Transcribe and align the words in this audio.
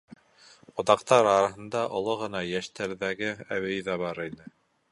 Ҡунаҡтар 0.79 1.29
араһында 1.33 1.83
оло 2.01 2.15
ғына 2.23 2.41
йәштәрҙәге 2.55 3.31
әбей 3.59 3.87
ҙә 3.91 3.99
бар 4.05 4.23
ине. 4.29 4.53